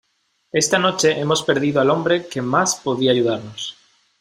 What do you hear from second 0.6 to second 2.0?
noche hemos perdido al